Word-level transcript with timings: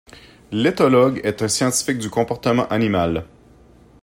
L’éthologue 0.51 1.21
est 1.23 1.43
un 1.43 1.47
scientifique 1.47 1.99
du 1.99 2.09
comportement 2.09 2.67
animal. 2.69 3.23